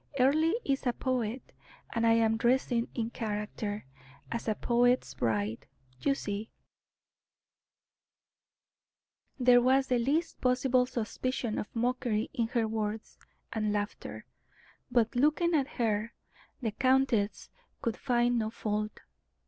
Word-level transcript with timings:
"Earle 0.19 0.55
is 0.65 0.87
a 0.87 0.93
poet, 0.93 1.51
and 1.93 2.07
I 2.07 2.13
am 2.13 2.35
dressing 2.35 2.87
in 2.95 3.11
character, 3.11 3.85
as 4.31 4.47
a 4.47 4.55
poet's 4.55 5.13
bride, 5.13 5.67
you 5.99 6.15
see." 6.15 6.49
There 9.39 9.61
was 9.61 9.85
the 9.85 9.99
least 9.99 10.41
possible 10.41 10.87
suspicion 10.87 11.59
of 11.59 11.67
mockery 11.75 12.31
in 12.33 12.47
her 12.47 12.67
words 12.67 13.19
and 13.53 13.71
laughter, 13.71 14.25
but 14.89 15.15
looking 15.15 15.53
at 15.53 15.67
her, 15.67 16.13
the 16.63 16.71
countess 16.71 17.51
could 17.83 17.95
find 17.95 18.39
no 18.39 18.49
fault. 18.49 19.01